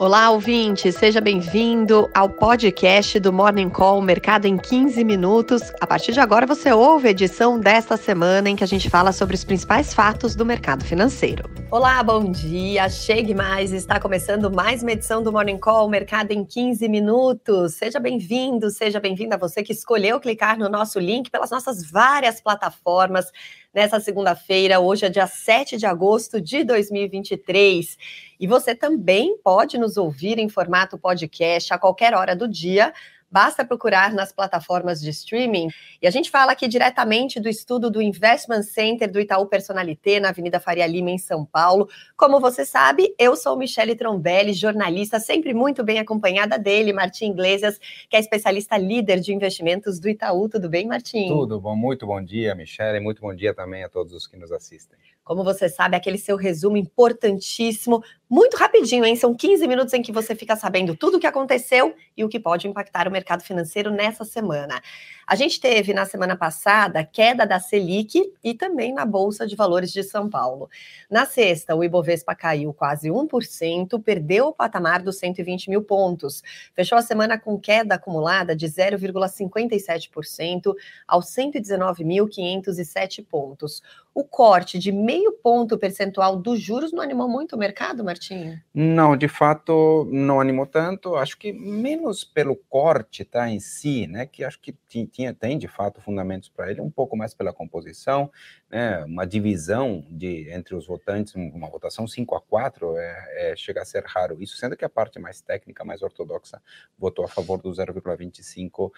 Olá, 0.00 0.30
ouvinte, 0.30 0.92
seja 0.92 1.20
bem-vindo 1.20 2.08
ao 2.14 2.28
podcast 2.28 3.18
do 3.18 3.32
Morning 3.32 3.68
Call 3.68 4.00
Mercado 4.00 4.46
em 4.46 4.56
15 4.56 5.02
minutos. 5.02 5.72
A 5.80 5.88
partir 5.88 6.12
de 6.12 6.20
agora 6.20 6.46
você 6.46 6.72
ouve 6.72 7.08
a 7.08 7.10
edição 7.10 7.58
desta 7.58 7.96
semana 7.96 8.48
em 8.48 8.54
que 8.54 8.62
a 8.62 8.66
gente 8.66 8.88
fala 8.88 9.10
sobre 9.10 9.34
os 9.34 9.42
principais 9.42 9.92
fatos 9.92 10.36
do 10.36 10.46
mercado 10.46 10.84
financeiro. 10.84 11.50
Olá, 11.70 12.02
bom 12.02 12.32
dia. 12.32 12.88
Chegue 12.88 13.34
mais, 13.34 13.72
está 13.72 14.00
começando 14.00 14.50
mais 14.50 14.82
uma 14.82 14.92
edição 14.92 15.22
do 15.22 15.30
Morning 15.30 15.58
Call 15.58 15.86
Mercado 15.86 16.30
em 16.30 16.42
15 16.42 16.88
minutos. 16.88 17.74
Seja 17.74 18.00
bem-vindo, 18.00 18.70
seja 18.70 18.98
bem-vinda 18.98 19.36
você 19.36 19.62
que 19.62 19.74
escolheu 19.74 20.18
clicar 20.18 20.58
no 20.58 20.66
nosso 20.66 20.98
link 20.98 21.30
pelas 21.30 21.50
nossas 21.50 21.84
várias 21.84 22.40
plataformas 22.40 23.30
nessa 23.74 24.00
segunda-feira. 24.00 24.80
Hoje 24.80 25.04
é 25.04 25.10
dia 25.10 25.26
7 25.26 25.76
de 25.76 25.84
agosto 25.84 26.40
de 26.40 26.64
2023. 26.64 27.98
E 28.40 28.46
você 28.46 28.74
também 28.74 29.36
pode 29.36 29.76
nos 29.76 29.98
ouvir 29.98 30.38
em 30.38 30.48
formato 30.48 30.96
podcast 30.96 31.74
a 31.74 31.78
qualquer 31.78 32.14
hora 32.14 32.34
do 32.34 32.48
dia 32.48 32.94
Basta 33.30 33.64
procurar 33.64 34.12
nas 34.12 34.32
plataformas 34.32 35.00
de 35.00 35.10
streaming. 35.10 35.68
E 36.00 36.06
a 36.06 36.10
gente 36.10 36.30
fala 36.30 36.52
aqui 36.52 36.66
diretamente 36.66 37.38
do 37.38 37.48
estudo 37.48 37.90
do 37.90 38.00
Investment 38.00 38.62
Center 38.62 39.10
do 39.10 39.20
Itaú 39.20 39.46
Personalité, 39.46 40.18
na 40.18 40.30
Avenida 40.30 40.58
Faria 40.58 40.86
Lima, 40.86 41.10
em 41.10 41.18
São 41.18 41.44
Paulo. 41.44 41.88
Como 42.16 42.40
você 42.40 42.64
sabe, 42.64 43.14
eu 43.18 43.36
sou 43.36 43.56
Michele 43.56 43.94
Trombelli, 43.94 44.52
jornalista, 44.52 45.20
sempre 45.20 45.52
muito 45.52 45.84
bem 45.84 45.98
acompanhada 45.98 46.58
dele, 46.58 46.92
Martim 46.92 47.30
Iglesias, 47.30 47.78
que 48.08 48.16
é 48.16 48.20
especialista 48.20 48.78
líder 48.78 49.20
de 49.20 49.34
investimentos 49.34 50.00
do 50.00 50.08
Itaú. 50.08 50.48
Tudo 50.48 50.68
bem, 50.68 50.86
Martim? 50.86 51.28
Tudo 51.28 51.60
bom, 51.60 51.76
muito 51.76 52.06
bom 52.06 52.22
dia, 52.22 52.54
Michele, 52.54 53.00
muito 53.00 53.20
bom 53.20 53.34
dia 53.34 53.52
também 53.52 53.84
a 53.84 53.88
todos 53.88 54.14
os 54.14 54.26
que 54.26 54.36
nos 54.36 54.50
assistem. 54.50 54.98
Como 55.22 55.44
você 55.44 55.68
sabe, 55.68 55.94
aquele 55.94 56.16
seu 56.16 56.38
resumo 56.38 56.78
importantíssimo, 56.78 58.02
muito 58.28 58.56
rapidinho, 58.56 59.04
hein? 59.04 59.16
São 59.16 59.34
15 59.34 59.66
minutos 59.66 59.92
em 59.94 60.02
que 60.02 60.12
você 60.12 60.34
fica 60.34 60.54
sabendo 60.54 60.94
tudo 60.94 61.16
o 61.16 61.20
que 61.20 61.26
aconteceu 61.26 61.94
e 62.16 62.22
o 62.22 62.28
que 62.28 62.38
pode 62.38 62.68
impactar 62.68 63.08
o 63.08 63.10
mercado 63.10 63.42
financeiro 63.42 63.90
nessa 63.90 64.24
semana. 64.24 64.80
A 65.26 65.34
gente 65.34 65.58
teve 65.60 65.94
na 65.94 66.04
semana 66.04 66.36
passada 66.36 67.02
queda 67.04 67.46
da 67.46 67.60
Selic 67.60 68.22
e 68.42 68.54
também 68.54 68.92
na 68.92 69.06
Bolsa 69.06 69.46
de 69.46 69.56
Valores 69.56 69.92
de 69.92 70.02
São 70.02 70.28
Paulo. 70.28 70.68
Na 71.10 71.26
sexta, 71.26 71.74
o 71.74 71.82
Ibovespa 71.82 72.34
caiu 72.34 72.72
quase 72.72 73.08
1%, 73.08 74.02
perdeu 74.02 74.48
o 74.48 74.52
patamar 74.52 75.02
dos 75.02 75.18
120 75.18 75.70
mil 75.70 75.82
pontos. 75.82 76.42
Fechou 76.74 76.98
a 76.98 77.02
semana 77.02 77.38
com 77.38 77.58
queda 77.58 77.94
acumulada 77.94 78.54
de 78.54 78.66
0,57% 78.66 80.74
aos 81.06 81.26
119.507 81.26 83.24
pontos 83.24 83.82
o 84.18 84.24
corte 84.24 84.80
de 84.80 84.90
meio 84.90 85.30
ponto 85.30 85.78
percentual 85.78 86.36
dos 86.36 86.60
juros 86.60 86.92
não 86.92 87.00
animou 87.00 87.28
muito 87.28 87.54
o 87.54 87.58
mercado, 87.58 88.02
Martinho? 88.02 88.60
Não, 88.74 89.16
de 89.16 89.28
fato 89.28 90.08
não 90.10 90.40
animou 90.40 90.66
tanto. 90.66 91.14
Acho 91.14 91.38
que 91.38 91.52
menos 91.52 92.24
pelo 92.24 92.56
corte, 92.56 93.24
tá, 93.24 93.48
em 93.48 93.60
si, 93.60 94.08
né, 94.08 94.26
que 94.26 94.42
acho 94.42 94.60
que 94.60 94.76
tinha 94.88 95.32
tem 95.32 95.56
de 95.56 95.68
fato 95.68 96.00
fundamentos 96.00 96.48
para 96.48 96.68
ele, 96.68 96.80
um 96.80 96.90
pouco 96.90 97.16
mais 97.16 97.32
pela 97.32 97.52
composição, 97.52 98.28
né, 98.70 99.02
uma 99.04 99.26
divisão 99.26 100.04
de 100.10 100.50
entre 100.50 100.74
os 100.74 100.86
votantes, 100.86 101.34
uma 101.34 101.70
votação 101.70 102.06
5 102.06 102.34
a 102.34 102.40
4 102.40 102.96
é, 102.98 103.52
é, 103.52 103.56
chega 103.56 103.80
a 103.80 103.84
ser 103.84 104.04
raro. 104.04 104.42
Isso 104.42 104.56
sendo 104.56 104.76
que 104.76 104.84
a 104.84 104.88
parte 104.88 105.18
mais 105.18 105.40
técnica, 105.40 105.84
mais 105.84 106.02
ortodoxa, 106.02 106.60
votou 106.98 107.24
a 107.24 107.28
favor 107.28 107.62
do 107.62 107.70
0,25%. 107.70 108.90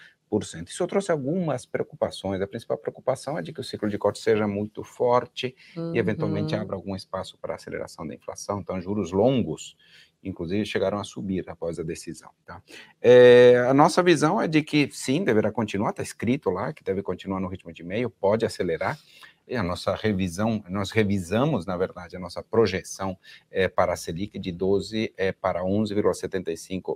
Isso 0.67 0.87
trouxe 0.87 1.11
algumas 1.11 1.65
preocupações. 1.65 2.41
A 2.41 2.47
principal 2.47 2.77
preocupação 2.77 3.37
é 3.37 3.41
de 3.41 3.53
que 3.53 3.61
o 3.61 3.63
ciclo 3.63 3.89
de 3.89 3.97
corte 3.97 4.19
seja 4.19 4.45
muito 4.45 4.83
forte 4.83 5.55
uhum. 5.75 5.95
e 5.95 5.99
eventualmente 5.99 6.53
abra 6.53 6.75
algum 6.75 6.95
espaço 6.95 7.37
para 7.37 7.55
aceleração 7.55 8.05
da 8.05 8.13
inflação. 8.13 8.59
Então, 8.59 8.81
juros 8.81 9.13
longos, 9.13 9.77
inclusive, 10.21 10.65
chegaram 10.65 10.99
a 10.99 11.03
subir 11.05 11.49
após 11.49 11.79
a 11.79 11.83
decisão. 11.83 12.29
Tá? 12.45 12.61
É, 13.01 13.65
a 13.69 13.73
nossa 13.73 14.03
visão 14.03 14.41
é 14.41 14.49
de 14.49 14.61
que 14.63 14.89
sim, 14.91 15.23
deverá 15.23 15.49
continuar, 15.49 15.91
está 15.91 16.03
escrito 16.03 16.49
lá 16.49 16.73
que 16.73 16.83
deve 16.83 17.01
continuar 17.01 17.39
no 17.39 17.47
ritmo 17.47 17.71
de 17.71 17.83
meio, 17.83 18.09
pode 18.09 18.45
acelerar. 18.45 18.99
E 19.51 19.55
a 19.57 19.61
nossa 19.61 19.93
revisão, 19.93 20.63
nós 20.69 20.91
revisamos, 20.91 21.65
na 21.65 21.75
verdade, 21.75 22.15
a 22.15 22.19
nossa 22.19 22.41
projeção 22.41 23.17
é, 23.51 23.67
para 23.67 23.91
a 23.91 23.97
Selic 23.97 24.39
de 24.39 24.49
12 24.49 25.13
é, 25.17 25.33
para 25.33 25.61
11,75%. 25.61 26.95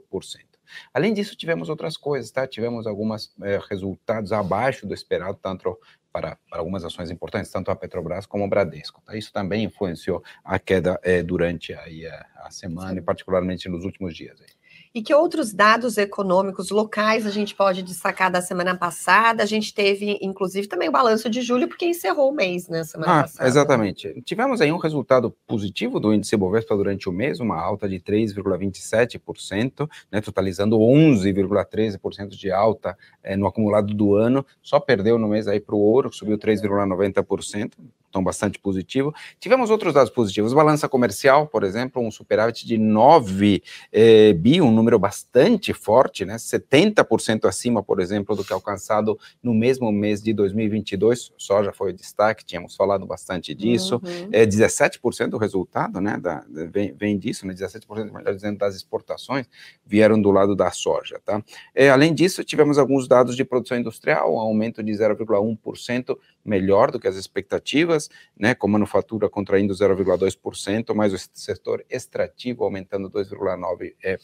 Além 0.93 1.13
disso, 1.13 1.35
tivemos 1.35 1.67
outras 1.67 1.97
coisas, 1.97 2.31
tá? 2.31 2.47
Tivemos 2.47 2.87
alguns 2.87 3.35
é, 3.41 3.59
resultados 3.69 4.31
abaixo 4.31 4.87
do 4.87 4.93
esperado, 4.93 5.37
tanto 5.41 5.77
para, 6.13 6.37
para, 6.49 6.61
algumas 6.61 6.85
ações 6.85 7.11
importantes, 7.11 7.51
tanto 7.51 7.71
a 7.71 7.75
Petrobras 7.75 8.25
como 8.25 8.45
o 8.45 8.47
Bradesco. 8.47 9.01
Tá? 9.01 9.17
Isso 9.17 9.33
também 9.33 9.65
influenciou 9.65 10.23
a 10.41 10.57
queda 10.57 10.97
é, 11.03 11.21
durante 11.21 11.73
aí, 11.73 12.07
a, 12.07 12.25
a 12.37 12.51
semana 12.51 12.91
Sim. 12.91 12.99
e 12.99 13.01
particularmente 13.01 13.67
nos 13.67 13.83
últimos 13.83 14.15
dias. 14.15 14.39
Aí. 14.39 14.47
E 14.95 15.01
que 15.01 15.13
outros 15.13 15.53
dados 15.53 15.97
econômicos 15.97 16.69
locais 16.69 17.27
a 17.27 17.29
gente 17.29 17.53
pode 17.53 17.83
destacar 17.83 18.31
da 18.31 18.41
semana 18.41 18.73
passada? 18.77 19.43
A 19.43 19.45
gente 19.45 19.73
teve, 19.73 20.17
inclusive, 20.21 20.69
também 20.69 20.87
o 20.87 20.91
balanço 20.93 21.29
de 21.29 21.41
julho, 21.41 21.67
porque 21.67 21.85
encerrou 21.85 22.31
o 22.31 22.33
mês, 22.33 22.69
né, 22.69 22.81
semana 22.85 23.19
ah, 23.19 23.21
passada. 23.23 23.45
Exatamente. 23.45 24.21
Tivemos 24.21 24.61
aí 24.61 24.71
um 24.71 24.77
resultado 24.77 25.35
positivo 25.45 25.99
do 25.99 26.13
índice 26.13 26.37
Bovespa 26.37 26.77
durante 26.77 27.09
o 27.09 27.11
mês, 27.11 27.41
uma 27.41 27.59
alta 27.59 27.89
de 27.89 27.99
3,27%, 27.99 29.85
né, 30.09 30.21
totalizando 30.21 30.77
11,13% 30.77 32.29
de 32.29 32.49
alta 32.49 32.97
é, 33.21 33.35
no 33.35 33.47
acumulado 33.47 33.93
do 33.93 34.15
ano. 34.15 34.45
Só 34.63 34.79
perdeu 34.79 35.19
no 35.19 35.27
mês 35.27 35.45
aí 35.45 35.59
para 35.59 35.75
o 35.75 35.79
ouro, 35.79 36.09
que 36.09 36.15
subiu 36.15 36.37
3,90%, 36.37 37.73
bastante 38.23 38.59
positivo. 38.59 39.13
Tivemos 39.39 39.69
outros 39.69 39.93
dados 39.93 40.11
positivos. 40.11 40.53
Balança 40.53 40.87
comercial, 40.87 41.47
por 41.47 41.63
exemplo, 41.63 42.01
um 42.01 42.11
superávit 42.11 42.65
de 42.65 42.77
9 42.77 43.63
eh, 43.91 44.33
bi, 44.33 44.61
um 44.61 44.71
número 44.71 44.97
bastante 44.99 45.73
forte, 45.73 46.25
né? 46.25 46.35
70% 46.35 47.45
acima, 47.45 47.83
por 47.83 47.99
exemplo, 47.99 48.35
do 48.35 48.43
que 48.43 48.53
alcançado 48.53 49.17
no 49.41 49.53
mesmo 49.53 49.91
mês 49.91 50.21
de 50.21 50.33
2022. 50.33 51.33
Só 51.37 51.63
já 51.63 51.71
foi 51.71 51.91
o 51.91 51.93
destaque, 51.93 52.45
tínhamos 52.45 52.75
falado 52.75 53.05
bastante 53.05 53.53
disso. 53.53 54.01
Uhum. 54.03 54.29
É, 54.31 54.45
17% 54.45 55.29
do 55.29 55.37
resultado, 55.37 55.99
né? 56.01 56.17
Da, 56.17 56.43
vem, 56.47 56.93
vem 56.93 57.17
disso, 57.17 57.45
né? 57.45 57.53
17%, 57.53 58.11
melhor 58.11 58.33
dizendo, 58.33 58.57
das 58.57 58.75
exportações 58.75 59.47
vieram 59.85 60.21
do 60.21 60.31
lado 60.31 60.55
da 60.55 60.71
soja, 60.71 61.19
tá? 61.23 61.43
É, 61.73 61.89
além 61.89 62.13
disso, 62.13 62.43
tivemos 62.43 62.77
alguns 62.77 63.07
dados 63.07 63.35
de 63.35 63.43
produção 63.43 63.77
industrial, 63.77 64.33
um 64.33 64.39
aumento 64.39 64.81
de 64.83 64.91
0,1% 64.91 66.17
melhor 66.43 66.91
do 66.91 66.99
que 66.99 67.07
as 67.07 67.15
expectativas, 67.15 68.04
né, 68.37 68.53
com 68.53 68.67
manufatura 68.67 69.29
contraindo 69.29 69.73
0,2%, 69.73 70.93
mas 70.93 71.13
o 71.13 71.17
setor 71.33 71.85
extrativo 71.89 72.63
aumentando 72.63 73.09
2,9%. 73.09 73.93
É, 74.03 74.17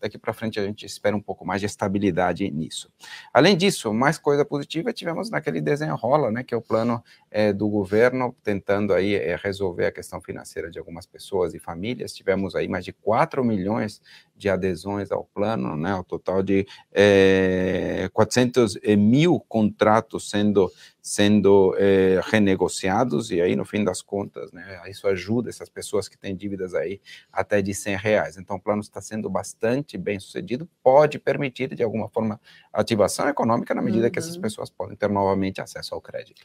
Daqui 0.00 0.18
para 0.18 0.32
frente 0.32 0.58
a 0.58 0.64
gente 0.64 0.86
espera 0.86 1.16
um 1.16 1.20
pouco 1.20 1.46
mais 1.46 1.60
de 1.60 1.66
estabilidade 1.66 2.50
nisso. 2.50 2.90
Além 3.32 3.56
disso, 3.56 3.92
mais 3.92 4.18
coisa 4.18 4.44
positiva 4.44 4.92
tivemos 4.92 5.30
naquele 5.30 5.60
desenrola, 5.60 6.30
né, 6.30 6.42
que 6.42 6.54
é 6.54 6.56
o 6.56 6.62
plano 6.62 7.02
é, 7.30 7.52
do 7.52 7.68
governo 7.68 8.34
tentando 8.42 8.92
aí 8.92 9.14
é, 9.14 9.36
resolver 9.36 9.86
a 9.86 9.92
questão 9.92 10.20
financeira 10.20 10.70
de 10.70 10.78
algumas 10.78 11.06
pessoas 11.06 11.54
e 11.54 11.58
famílias. 11.58 12.14
Tivemos 12.14 12.54
aí 12.54 12.68
mais 12.68 12.84
de 12.84 12.92
4 12.92 13.44
milhões 13.44 14.00
de 14.36 14.48
adesões 14.48 15.12
ao 15.12 15.24
plano, 15.24 15.76
né, 15.76 15.94
o 15.94 16.02
total 16.02 16.42
de 16.42 16.66
é, 16.92 18.08
400 18.12 18.78
mil 18.96 19.38
contratos 19.40 20.30
sendo 20.30 20.70
sendo 21.02 21.74
é, 21.78 22.20
renegociados 22.24 23.30
e 23.30 23.40
aí 23.40 23.56
no 23.56 23.64
fim 23.64 23.82
das 23.82 24.02
contas, 24.02 24.52
né, 24.52 24.80
isso 24.88 25.06
ajuda 25.08 25.48
essas 25.48 25.68
pessoas 25.68 26.08
que 26.08 26.18
têm 26.18 26.36
dívidas 26.36 26.74
aí 26.74 27.00
até 27.32 27.62
de 27.62 27.74
100 27.74 27.96
reais. 27.96 28.36
Então 28.36 28.56
o 28.56 28.60
plano 28.60 28.80
está 28.80 29.00
sendo 29.00 29.28
bastante 29.30 29.96
bem 29.96 30.18
sucedido, 30.18 30.68
pode 30.82 31.18
permitir 31.18 31.74
de 31.74 31.82
alguma 31.82 32.08
forma 32.08 32.40
ativação 32.72 33.28
econômica 33.28 33.74
na 33.74 33.82
medida 33.82 34.06
uhum. 34.06 34.10
que 34.10 34.18
essas 34.18 34.36
uhum. 34.36 34.42
pessoas 34.42 34.70
podem 34.70 34.96
ter 34.96 35.08
novamente 35.08 35.60
acesso 35.60 35.94
ao 35.94 36.00
crédito. 36.00 36.42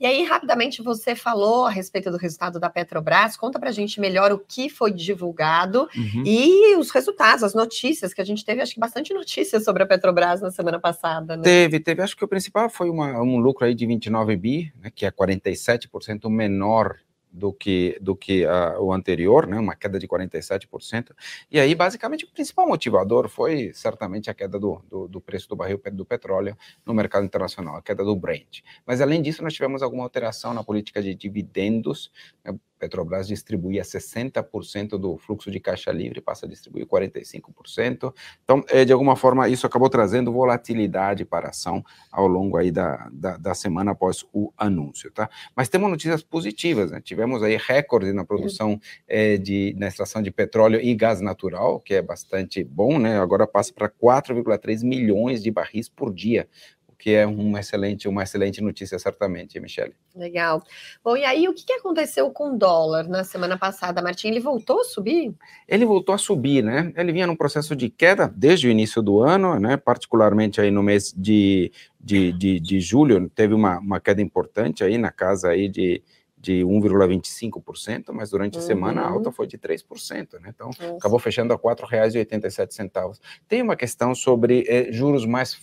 E 0.00 0.06
aí, 0.06 0.22
rapidamente, 0.22 0.80
você 0.82 1.14
falou 1.14 1.66
a 1.66 1.70
respeito 1.70 2.10
do 2.10 2.16
resultado 2.16 2.60
da 2.60 2.70
Petrobras. 2.70 3.36
Conta 3.36 3.58
para 3.58 3.70
a 3.70 3.72
gente 3.72 4.00
melhor 4.00 4.30
o 4.30 4.38
que 4.38 4.68
foi 4.68 4.92
divulgado 4.92 5.88
uhum. 5.96 6.22
e 6.24 6.76
os 6.76 6.90
resultados, 6.90 7.42
as 7.42 7.54
notícias, 7.54 8.14
que 8.14 8.20
a 8.20 8.24
gente 8.24 8.44
teve, 8.44 8.62
acho 8.62 8.74
que 8.74 8.80
bastante 8.80 9.12
notícias 9.12 9.64
sobre 9.64 9.82
a 9.82 9.86
Petrobras 9.86 10.40
na 10.40 10.50
semana 10.50 10.78
passada. 10.78 11.36
Né? 11.36 11.42
Teve, 11.42 11.80
teve. 11.80 12.02
Acho 12.02 12.16
que 12.16 12.24
o 12.24 12.28
principal 12.28 12.70
foi 12.70 12.88
uma, 12.88 13.20
um 13.20 13.38
lucro 13.38 13.66
aí 13.66 13.74
de 13.74 13.86
29 13.86 14.36
bi, 14.36 14.72
né, 14.80 14.90
que 14.94 15.04
é 15.04 15.10
47% 15.10 16.28
menor 16.30 16.96
do 17.30 17.52
que, 17.52 17.98
do 18.00 18.16
que 18.16 18.46
o 18.80 18.92
anterior, 18.92 19.46
né, 19.46 19.58
uma 19.58 19.74
queda 19.74 19.98
de 19.98 20.08
47%. 20.08 21.12
E 21.50 21.60
aí, 21.60 21.74
basicamente, 21.74 22.24
o 22.24 22.30
principal 22.30 22.66
motivador 22.66 23.28
foi 23.28 23.72
certamente 23.74 24.30
a 24.30 24.34
queda 24.34 24.58
do, 24.58 24.82
do, 24.88 25.08
do, 25.08 25.20
preço 25.20 25.48
do 25.48 25.56
barril 25.56 25.80
do 25.92 26.04
petróleo 26.04 26.56
no 26.84 26.94
mercado 26.94 27.24
internacional, 27.24 27.76
a 27.76 27.82
queda 27.82 28.04
do 28.04 28.16
Brent. 28.16 28.60
Mas, 28.86 29.00
além 29.00 29.22
disso, 29.22 29.42
nós 29.42 29.54
tivemos 29.54 29.82
alguma 29.82 30.04
alteração 30.04 30.54
na 30.54 30.64
política 30.64 31.02
de 31.02 31.14
dividendos, 31.14 32.10
né, 32.44 32.58
Petrobras 32.78 33.26
distribuía 33.26 33.82
60% 33.82 34.90
do 34.98 35.16
fluxo 35.18 35.50
de 35.50 35.60
caixa 35.60 35.90
livre, 35.90 36.20
passa 36.20 36.46
a 36.46 36.48
distribuir 36.48 36.86
45%. 36.86 38.14
Então, 38.44 38.64
é, 38.68 38.84
de 38.84 38.92
alguma 38.92 39.16
forma, 39.16 39.48
isso 39.48 39.66
acabou 39.66 39.88
trazendo 39.88 40.32
volatilidade 40.32 41.24
para 41.24 41.48
a 41.48 41.50
ação 41.50 41.84
ao 42.10 42.26
longo 42.26 42.56
aí 42.56 42.70
da, 42.70 43.08
da, 43.12 43.36
da 43.36 43.54
semana 43.54 43.92
após 43.92 44.24
o 44.32 44.52
anúncio, 44.56 45.10
tá? 45.10 45.28
Mas 45.56 45.68
temos 45.68 45.90
notícias 45.90 46.22
positivas, 46.22 46.90
né? 46.90 47.00
Tivemos 47.00 47.42
aí 47.42 47.56
recorde 47.56 48.12
na 48.12 48.24
produção 48.24 48.80
é, 49.06 49.36
de, 49.36 49.74
na 49.78 49.88
extração 49.88 50.22
de 50.22 50.30
petróleo 50.30 50.80
e 50.80 50.94
gás 50.94 51.20
natural, 51.20 51.80
que 51.80 51.94
é 51.94 52.02
bastante 52.02 52.62
bom, 52.62 52.98
né? 52.98 53.18
Agora 53.18 53.46
passa 53.46 53.72
para 53.72 53.88
4,3 53.88 54.84
milhões 54.84 55.42
de 55.42 55.50
barris 55.50 55.88
por 55.88 56.12
dia, 56.12 56.48
que 56.98 57.14
é 57.14 57.26
uma 57.26 57.60
excelente, 57.60 58.08
uma 58.08 58.24
excelente 58.24 58.60
notícia, 58.60 58.98
certamente, 58.98 59.60
Michele. 59.60 59.94
Legal. 60.16 60.62
Bom, 61.02 61.16
e 61.16 61.24
aí 61.24 61.48
o 61.48 61.54
que 61.54 61.72
aconteceu 61.72 62.28
com 62.30 62.54
o 62.54 62.58
dólar 62.58 63.08
na 63.08 63.22
semana 63.22 63.56
passada, 63.56 64.02
Martim? 64.02 64.28
Ele 64.28 64.40
voltou 64.40 64.80
a 64.80 64.84
subir? 64.84 65.32
Ele 65.68 65.84
voltou 65.84 66.14
a 66.14 66.18
subir, 66.18 66.62
né? 66.62 66.92
Ele 66.96 67.12
vinha 67.12 67.26
num 67.26 67.36
processo 67.36 67.76
de 67.76 67.88
queda 67.88 68.32
desde 68.34 68.66
o 68.66 68.70
início 68.70 69.00
do 69.00 69.20
ano, 69.20 69.60
né? 69.60 69.76
Particularmente 69.76 70.60
aí 70.60 70.72
no 70.72 70.82
mês 70.82 71.14
de, 71.16 71.70
de, 72.00 72.32
de, 72.32 72.58
de 72.58 72.80
julho, 72.80 73.30
teve 73.30 73.54
uma, 73.54 73.78
uma 73.78 74.00
queda 74.00 74.20
importante 74.20 74.82
aí 74.82 74.98
na 74.98 75.12
casa 75.12 75.50
aí 75.50 75.68
de 75.68 76.02
de 76.40 76.62
1,25%, 76.62 78.12
mas 78.12 78.30
durante 78.30 78.56
uhum. 78.56 78.62
a 78.62 78.66
semana 78.66 79.00
a 79.02 79.08
uhum. 79.08 79.14
alta 79.14 79.32
foi 79.32 79.46
de 79.46 79.58
3%, 79.58 80.40
né? 80.40 80.52
Então, 80.54 80.68
Nossa. 80.68 80.96
acabou 80.96 81.18
fechando 81.18 81.52
a 81.52 81.56
R$ 81.56 81.62
4,87. 81.62 83.18
Tem 83.48 83.60
uma 83.60 83.74
questão 83.74 84.14
sobre 84.14 84.64
eh, 84.68 84.92
juros 84.92 85.26
mais 85.26 85.58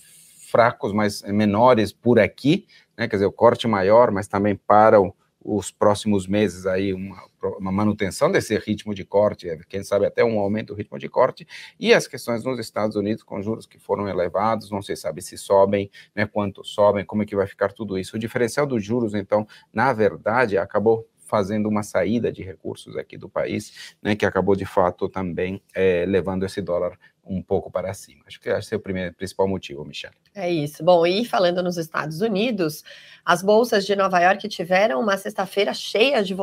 fracos, 0.56 0.94
mais 0.94 1.22
menores 1.24 1.92
por 1.92 2.18
aqui, 2.18 2.66
né? 2.98 3.10
Quer 3.10 3.18
dizer, 3.18 3.26
o 3.26 3.32
corte 3.32 3.68
maior, 3.68 4.10
mas 4.10 4.26
também 4.26 4.56
para 4.56 5.02
o, 5.02 5.14
os 5.44 5.70
próximos 5.70 6.26
meses 6.28 6.66
aí 6.66 6.94
uma, 6.94 7.22
uma, 7.60 7.74
manutenção 7.74 8.32
desse 8.32 8.58
ritmo 8.58 8.96
de 8.96 9.04
corte, 9.04 9.50
quem 9.68 9.84
sabe 9.84 10.06
até 10.06 10.24
um 10.24 10.40
aumento 10.40 10.68
do 10.68 10.76
ritmo 10.76 10.98
de 10.98 11.10
corte, 11.10 11.46
e 11.78 11.94
as 11.94 12.08
questões 12.08 12.46
nos 12.46 12.58
Estados 12.58 12.96
Unidos 12.96 13.22
com 13.22 13.42
juros 13.42 13.66
que 13.66 13.78
foram 13.78 14.08
elevados, 14.08 14.72
não 14.72 14.82
se 14.82 14.96
sabe 14.96 15.22
se 15.22 15.38
sobem, 15.38 15.92
né, 16.16 16.26
quanto 16.26 16.64
sobem, 16.64 17.04
como 17.04 17.24
é 17.24 17.26
que 17.26 17.36
vai 17.36 17.48
ficar 17.48 17.74
tudo 17.74 17.98
isso. 17.98 18.16
O 18.16 18.20
diferencial 18.20 18.66
dos 18.66 18.82
juros, 18.82 19.14
então, 19.14 19.46
na 19.74 19.92
verdade, 19.92 20.58
acabou 20.58 21.06
fazendo 21.26 21.68
uma 21.68 21.84
saída 21.84 22.32
de 22.32 22.44
recursos 22.44 22.96
aqui 22.96 23.18
do 23.18 23.28
país, 23.28 23.96
né, 24.02 24.16
que 24.16 24.26
acabou 24.26 24.56
de 24.56 24.66
fato 24.66 25.10
também 25.10 25.62
é, 25.76 26.06
levando 26.06 26.46
esse 26.46 26.62
dólar 26.62 26.98
um 27.26 27.42
pouco 27.42 27.72
para 27.72 27.94
cima. 27.94 28.24
Acho 28.28 28.40
que 28.40 28.50
esse 28.50 28.74
é 28.74 28.78
o 28.78 28.80
primeiro, 28.80 29.14
principal 29.14 29.48
motivo, 29.48 29.84
Michelle. 29.84 30.16
É 30.34 30.52
isso. 30.52 30.84
Bom, 30.84 31.06
e 31.06 31.26
falando 31.26 31.64
nos 31.64 31.78
Estados 31.78 32.22
Unidos, 32.22 32.84
as 33.26 33.42
bolsas 33.42 33.86
de 33.86 33.96
Nova 33.96 34.20
York 34.20 34.48
tiveram 34.48 35.00
uma 35.00 35.18
sexta-feira 35.18 35.74
cheia 35.74 36.24
de 36.24 36.36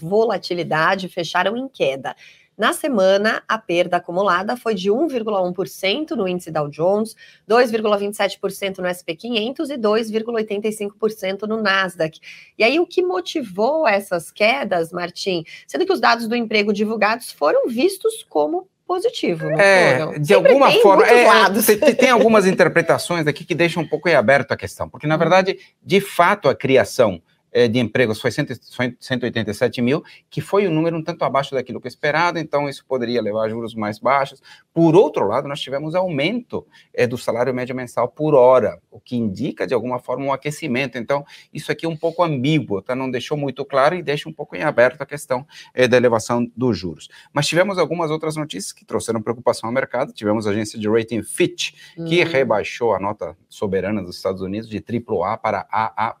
volatilidade, 0.00 1.08
fecharam 1.08 1.56
em 1.56 1.68
queda. 1.68 2.14
Na 2.56 2.74
semana, 2.74 3.42
a 3.48 3.56
perda 3.56 3.96
acumulada 3.96 4.58
foi 4.58 4.74
de 4.74 4.90
1,1% 4.90 6.10
no 6.10 6.28
índice 6.28 6.50
Dow 6.50 6.68
Jones, 6.68 7.16
2,27% 7.48 8.78
no 8.78 8.92
SP 8.92 9.16
500 9.16 9.70
e 9.70 9.78
2,85% 9.78 11.42
no 11.48 11.62
Nasdaq. 11.62 12.20
E 12.58 12.62
aí, 12.62 12.78
o 12.78 12.86
que 12.86 13.02
motivou 13.02 13.88
essas 13.88 14.30
quedas, 14.30 14.92
Martim? 14.92 15.44
Sendo 15.66 15.86
que 15.86 15.92
os 15.92 16.00
dados 16.00 16.28
do 16.28 16.36
emprego 16.36 16.74
divulgados 16.74 17.32
foram 17.32 17.68
vistos 17.68 18.22
como 18.28 18.68
positivo, 18.92 19.50
é? 19.52 20.18
De 20.18 20.34
alguma 20.34 20.70
forma, 20.70 21.06
é, 21.06 21.48
tem, 21.78 21.94
tem 21.94 22.10
algumas 22.10 22.46
interpretações 22.46 23.26
aqui 23.26 23.42
que 23.42 23.54
deixam 23.54 23.82
um 23.82 23.88
pouco 23.88 24.06
em 24.06 24.14
aberto 24.14 24.52
a 24.52 24.56
questão, 24.56 24.86
porque 24.86 25.06
na 25.06 25.16
verdade, 25.16 25.58
de 25.82 25.98
fato, 25.98 26.46
a 26.46 26.54
criação 26.54 27.14
é, 27.14 27.22
de 27.70 27.78
empregos 27.78 28.20
foi 28.20 28.30
187 28.30 29.82
mil, 29.82 30.02
que 30.30 30.40
foi 30.40 30.66
um 30.66 30.72
número 30.72 30.96
um 30.96 31.02
tanto 31.02 31.24
abaixo 31.24 31.54
daquilo 31.54 31.80
que 31.80 31.88
esperado, 31.88 32.38
então 32.38 32.68
isso 32.68 32.84
poderia 32.86 33.20
levar 33.20 33.44
a 33.44 33.48
juros 33.48 33.74
mais 33.74 33.98
baixos. 33.98 34.42
Por 34.72 34.94
outro 34.94 35.26
lado, 35.26 35.46
nós 35.46 35.60
tivemos 35.60 35.94
aumento 35.94 36.66
é, 36.94 37.06
do 37.06 37.18
salário 37.18 37.52
médio 37.52 37.74
mensal 37.74 38.08
por 38.08 38.34
hora, 38.34 38.78
o 38.90 38.98
que 38.98 39.16
indica, 39.16 39.66
de 39.66 39.74
alguma 39.74 39.98
forma, 39.98 40.24
um 40.24 40.32
aquecimento. 40.32 40.96
Então, 40.96 41.24
isso 41.52 41.70
aqui 41.70 41.84
é 41.84 41.88
um 41.88 41.96
pouco 41.96 42.22
ambíguo, 42.22 42.80
tá? 42.80 42.94
não 42.94 43.10
deixou 43.10 43.36
muito 43.36 43.64
claro 43.64 43.94
e 43.94 44.02
deixa 44.02 44.28
um 44.28 44.32
pouco 44.32 44.56
em 44.56 44.62
aberto 44.62 45.02
a 45.02 45.06
questão 45.06 45.46
é, 45.74 45.86
da 45.86 45.96
elevação 45.96 46.50
dos 46.56 46.78
juros. 46.78 47.08
Mas 47.32 47.46
tivemos 47.46 47.78
algumas 47.78 48.10
outras 48.10 48.36
notícias 48.36 48.72
que 48.72 48.84
trouxeram 48.84 49.20
preocupação 49.20 49.68
ao 49.68 49.74
mercado. 49.74 50.12
Tivemos 50.12 50.46
a 50.46 50.50
agência 50.50 50.78
de 50.78 50.88
rating 50.88 51.22
Fitch, 51.22 51.72
que 52.08 52.22
hum. 52.22 52.28
rebaixou 52.28 52.94
a 52.94 52.98
nota 52.98 53.36
soberana 53.48 54.02
dos 54.02 54.16
Estados 54.16 54.40
Unidos 54.40 54.68
de 54.68 54.82
AAA 54.82 55.36
para 55.36 55.66
AA+, 55.70 56.16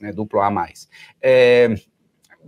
né, 0.00 0.12
duplo 0.12 0.40
A+. 0.40 0.67
É, 1.20 1.74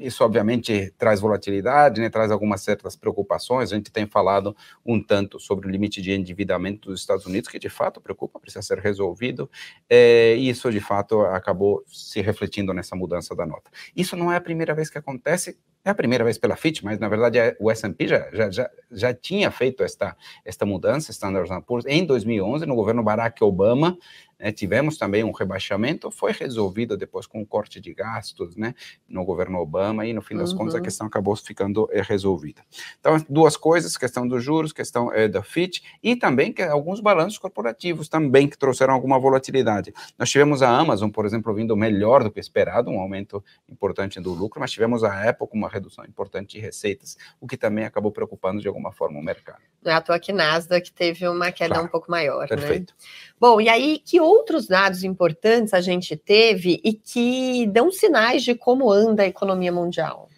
isso, 0.00 0.24
obviamente, 0.24 0.92
traz 0.96 1.20
volatilidade, 1.20 2.00
né, 2.00 2.08
traz 2.08 2.30
algumas 2.30 2.62
certas 2.62 2.96
preocupações. 2.96 3.72
A 3.72 3.76
gente 3.76 3.90
tem 3.90 4.06
falado 4.06 4.56
um 4.84 5.02
tanto 5.02 5.38
sobre 5.38 5.66
o 5.66 5.70
limite 5.70 6.00
de 6.00 6.12
endividamento 6.12 6.90
dos 6.90 7.00
Estados 7.00 7.26
Unidos, 7.26 7.50
que 7.50 7.58
de 7.58 7.68
fato 7.68 8.00
preocupa, 8.00 8.38
precisa 8.38 8.62
ser 8.62 8.78
resolvido, 8.78 9.50
é, 9.88 10.36
e 10.36 10.48
isso, 10.48 10.70
de 10.70 10.80
fato, 10.80 11.20
acabou 11.22 11.84
se 11.86 12.20
refletindo 12.20 12.72
nessa 12.72 12.96
mudança 12.96 13.34
da 13.34 13.44
nota. 13.44 13.70
Isso 13.94 14.16
não 14.16 14.32
é 14.32 14.36
a 14.36 14.40
primeira 14.40 14.74
vez 14.74 14.88
que 14.88 14.98
acontece, 14.98 15.58
é 15.84 15.90
a 15.90 15.94
primeira 15.94 16.22
vez 16.22 16.38
pela 16.38 16.56
FIT, 16.56 16.84
mas 16.84 16.98
na 16.98 17.08
verdade 17.08 17.38
é, 17.38 17.56
o 17.58 17.70
S&P 17.70 18.06
já, 18.06 18.28
já, 18.32 18.50
já, 18.50 18.70
já 18.90 19.14
tinha 19.14 19.50
feito 19.50 19.82
esta, 19.82 20.16
esta 20.44 20.66
mudança, 20.66 21.10
Standard 21.10 21.48
Poor's, 21.66 21.86
em 21.86 22.04
2011, 22.04 22.66
no 22.66 22.74
governo 22.74 23.02
Barack 23.02 23.42
Obama, 23.42 23.96
né, 24.40 24.50
tivemos 24.50 24.96
também 24.96 25.22
um 25.22 25.30
rebaixamento, 25.30 26.10
foi 26.10 26.32
resolvido 26.32 26.96
depois 26.96 27.26
com 27.26 27.40
um 27.40 27.44
corte 27.44 27.78
de 27.80 27.92
gastos 27.92 28.56
né, 28.56 28.74
no 29.06 29.24
governo 29.24 29.58
Obama, 29.58 30.06
e 30.06 30.12
no 30.14 30.22
fim 30.22 30.36
das 30.36 30.52
uhum. 30.52 30.58
contas 30.58 30.74
a 30.74 30.80
questão 30.80 31.06
acabou 31.06 31.36
ficando 31.36 31.88
é, 31.92 32.00
resolvida. 32.00 32.62
Então, 32.98 33.22
duas 33.28 33.56
coisas, 33.56 33.96
questão 33.96 34.26
dos 34.26 34.42
juros, 34.42 34.72
questão 34.72 35.12
é, 35.12 35.28
da 35.28 35.42
FIT, 35.42 35.82
e 36.02 36.16
também 36.16 36.52
que 36.52 36.62
alguns 36.62 37.00
balanços 37.00 37.38
corporativos 37.38 38.08
também 38.08 38.48
que 38.48 38.56
trouxeram 38.56 38.94
alguma 38.94 39.18
volatilidade. 39.18 39.92
Nós 40.18 40.30
tivemos 40.30 40.62
a 40.62 40.70
Amazon, 40.70 41.10
por 41.10 41.26
exemplo, 41.26 41.52
vindo 41.52 41.76
melhor 41.76 42.24
do 42.24 42.30
que 42.30 42.40
esperado, 42.40 42.90
um 42.90 42.98
aumento 42.98 43.44
importante 43.68 44.18
do 44.20 44.32
lucro, 44.32 44.58
mas 44.58 44.70
tivemos 44.70 45.04
a 45.04 45.28
Apple 45.28 45.46
com 45.46 45.58
uma 45.58 45.68
redução 45.68 46.04
importante 46.06 46.56
de 46.56 46.60
receitas, 46.60 47.16
o 47.38 47.46
que 47.46 47.56
também 47.56 47.84
acabou 47.84 48.10
preocupando 48.10 48.60
de 48.62 48.68
alguma 48.68 48.90
forma 48.90 49.18
o 49.18 49.22
mercado. 49.22 49.60
Não 49.82 49.92
é 49.92 49.94
à 49.94 50.00
toa 50.00 50.18
que 50.18 50.32
Nasdaq 50.32 50.92
teve 50.92 51.26
uma 51.26 51.50
queda 51.50 51.74
claro. 51.74 51.86
um 51.86 51.90
pouco 51.90 52.10
maior. 52.10 52.42
Né? 52.42 52.48
Perfeito. 52.48 52.94
Né? 52.98 53.06
Bom, 53.40 53.60
e 53.60 53.68
aí, 53.68 53.98
que 53.98 54.20
outros 54.30 54.66
dados 54.66 55.02
importantes 55.02 55.74
a 55.74 55.80
gente 55.80 56.16
teve 56.16 56.80
e 56.84 56.92
que 56.92 57.66
dão 57.66 57.90
sinais 57.90 58.42
de 58.42 58.54
como 58.54 58.90
anda 58.90 59.22
a 59.22 59.26
economia 59.26 59.72
mundial? 59.72 60.28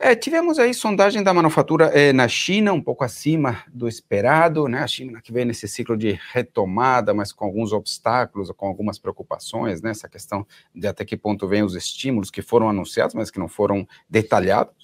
É, 0.00 0.14
tivemos 0.14 0.60
aí 0.60 0.72
sondagem 0.72 1.24
da 1.24 1.34
manufatura 1.34 1.86
é, 1.86 2.12
na 2.12 2.28
China, 2.28 2.72
um 2.72 2.80
pouco 2.80 3.02
acima 3.02 3.64
do 3.66 3.88
esperado, 3.88 4.68
né? 4.68 4.80
A 4.80 4.86
China 4.86 5.20
que 5.20 5.32
vem 5.32 5.44
nesse 5.44 5.66
ciclo 5.66 5.96
de 5.96 6.16
retomada, 6.32 7.12
mas 7.12 7.32
com 7.32 7.44
alguns 7.44 7.72
obstáculos, 7.72 8.48
com 8.56 8.68
algumas 8.68 8.96
preocupações, 8.96 9.82
né? 9.82 9.90
Essa 9.90 10.08
questão 10.08 10.46
de 10.72 10.86
até 10.86 11.04
que 11.04 11.16
ponto 11.16 11.48
vem 11.48 11.64
os 11.64 11.74
estímulos 11.74 12.30
que 12.30 12.42
foram 12.42 12.68
anunciados, 12.68 13.12
mas 13.12 13.28
que 13.28 13.40
não 13.40 13.48
foram 13.48 13.88
detalhados 14.08 14.77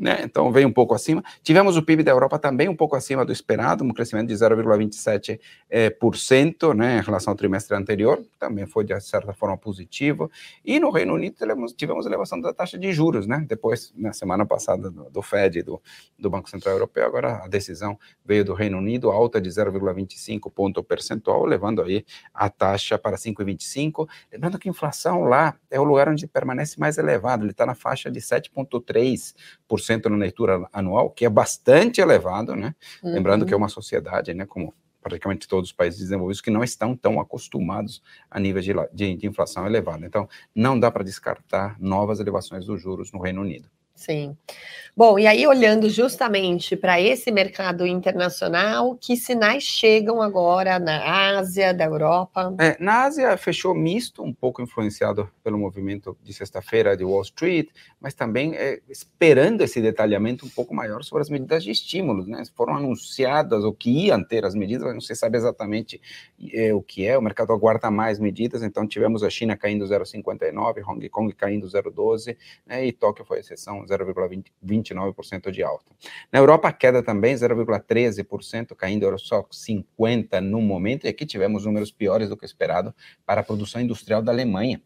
né? 0.00 0.22
Então 0.24 0.50
veio 0.50 0.66
um 0.66 0.72
pouco 0.72 0.94
acima. 0.94 1.22
Tivemos 1.42 1.76
o 1.76 1.82
PIB 1.82 2.02
da 2.02 2.10
Europa 2.10 2.38
também 2.38 2.68
um 2.70 2.74
pouco 2.74 2.96
acima 2.96 3.22
do 3.22 3.30
esperado, 3.30 3.84
um 3.84 3.92
crescimento 3.92 4.28
de 4.28 4.34
0,27%, 4.34 5.38
é, 5.68 5.90
por 5.90 6.16
cento, 6.16 6.72
né, 6.72 6.98
em 6.98 7.02
relação 7.02 7.32
ao 7.32 7.36
trimestre 7.36 7.76
anterior, 7.76 8.24
também 8.38 8.66
foi 8.66 8.82
de 8.82 8.98
certa 9.00 9.34
forma 9.34 9.58
positivo. 9.58 10.30
E 10.64 10.80
no 10.80 10.90
Reino 10.90 11.12
Unido 11.12 11.36
tivemos, 11.36 11.72
tivemos 11.74 12.06
elevação 12.06 12.40
da 12.40 12.54
taxa 12.54 12.78
de 12.78 12.90
juros, 12.92 13.26
né? 13.26 13.44
Depois, 13.46 13.92
na 13.94 14.14
semana 14.14 14.46
passada, 14.46 14.90
do, 14.90 15.10
do 15.10 15.22
Fed, 15.22 15.62
do, 15.62 15.82
do 16.18 16.30
Banco 16.30 16.48
Central 16.48 16.74
Europeu, 16.74 17.04
agora 17.04 17.44
a 17.44 17.48
decisão 17.48 17.98
veio 18.24 18.42
do 18.42 18.54
Reino 18.54 18.78
Unido, 18.78 19.10
alta 19.10 19.38
de 19.38 19.50
0,25 19.50 20.50
ponto 20.50 20.82
percentual, 20.82 21.44
levando 21.44 21.82
aí 21.82 22.06
a 22.32 22.48
taxa 22.48 22.98
para 22.98 23.16
5,25. 23.18 24.08
Lembrando 24.32 24.58
que 24.58 24.66
a 24.68 24.70
inflação 24.70 25.24
lá 25.24 25.56
é 25.70 25.78
o 25.78 25.84
lugar 25.84 26.08
onde 26.08 26.26
permanece 26.26 26.80
mais 26.80 26.96
elevado, 26.96 27.44
ele 27.44 27.50
está 27.50 27.66
na 27.66 27.74
faixa 27.74 28.10
de 28.10 28.20
7,3% 28.20 29.89
na 30.08 30.16
leitura 30.16 30.68
anual, 30.72 31.10
que 31.10 31.24
é 31.24 31.28
bastante 31.28 32.00
elevado, 32.00 32.54
né? 32.54 32.74
Uhum. 33.02 33.14
Lembrando 33.14 33.46
que 33.46 33.54
é 33.54 33.56
uma 33.56 33.68
sociedade, 33.68 34.32
né, 34.34 34.46
como 34.46 34.74
praticamente 35.02 35.48
todos 35.48 35.70
os 35.70 35.72
países 35.72 35.98
desenvolvidos, 36.00 36.40
que 36.40 36.50
não 36.50 36.62
estão 36.62 36.94
tão 36.94 37.20
acostumados 37.20 38.02
a 38.30 38.38
nível 38.38 38.62
de, 38.62 38.72
de, 38.92 39.16
de 39.16 39.26
inflação 39.26 39.66
elevado. 39.66 40.04
Então, 40.04 40.28
não 40.54 40.78
dá 40.78 40.90
para 40.90 41.02
descartar 41.02 41.76
novas 41.80 42.20
elevações 42.20 42.66
dos 42.66 42.80
juros 42.80 43.10
no 43.12 43.20
Reino 43.20 43.40
Unido. 43.40 43.68
Sim. 44.00 44.34
Bom, 44.96 45.18
e 45.18 45.26
aí 45.26 45.46
olhando 45.46 45.88
justamente 45.88 46.74
para 46.74 47.00
esse 47.00 47.30
mercado 47.30 47.86
internacional, 47.86 48.96
que 48.96 49.16
sinais 49.16 49.62
chegam 49.62 50.20
agora 50.20 50.78
na 50.78 51.38
Ásia, 51.38 51.72
da 51.72 51.84
Europa? 51.84 52.54
É, 52.58 52.76
na 52.82 53.04
Ásia 53.04 53.36
fechou 53.36 53.74
misto, 53.74 54.22
um 54.22 54.32
pouco 54.32 54.60
influenciado 54.60 55.30
pelo 55.44 55.58
movimento 55.58 56.16
de 56.22 56.32
sexta-feira 56.32 56.96
de 56.96 57.04
Wall 57.04 57.22
Street, 57.22 57.68
mas 58.00 58.14
também 58.14 58.54
é, 58.54 58.80
esperando 58.88 59.60
esse 59.60 59.80
detalhamento 59.80 60.44
um 60.46 60.48
pouco 60.48 60.74
maior 60.74 61.04
sobre 61.04 61.22
as 61.22 61.30
medidas 61.30 61.62
de 61.62 61.70
estímulos, 61.70 62.26
né? 62.26 62.42
Foram 62.56 62.74
anunciadas 62.76 63.64
o 63.64 63.72
que 63.72 64.06
iam 64.06 64.24
ter 64.24 64.44
as 64.44 64.54
medidas, 64.54 64.84
mas 64.84 64.94
não 64.94 65.00
se 65.00 65.14
sabe 65.14 65.36
exatamente 65.36 66.00
é, 66.52 66.74
o 66.74 66.82
que 66.82 67.06
é. 67.06 67.16
O 67.16 67.22
mercado 67.22 67.52
aguarda 67.52 67.90
mais 67.90 68.18
medidas, 68.18 68.62
então 68.62 68.86
tivemos 68.86 69.22
a 69.22 69.30
China 69.30 69.56
caindo 69.56 69.84
0,59, 69.84 70.82
Hong 70.86 71.08
Kong 71.08 71.32
caindo 71.34 71.66
0,12, 71.66 72.36
né? 72.66 72.86
E 72.86 72.92
Tóquio 72.92 73.24
foi 73.24 73.38
exceção 73.38 73.84
0,29% 73.90 75.50
de 75.50 75.62
alta. 75.62 75.84
Na 76.32 76.38
Europa, 76.38 76.72
queda 76.72 77.02
também 77.02 77.34
0,13%, 77.34 78.74
caindo 78.76 79.02
Eurostock 79.02 79.54
50 79.54 80.40
no 80.40 80.60
momento, 80.60 81.04
e 81.06 81.08
aqui 81.08 81.26
tivemos 81.26 81.64
números 81.64 81.90
piores 81.90 82.28
do 82.28 82.36
que 82.36 82.44
esperado 82.44 82.94
para 83.26 83.40
a 83.40 83.44
produção 83.44 83.80
industrial 83.80 84.22
da 84.22 84.32
Alemanha. 84.32 84.80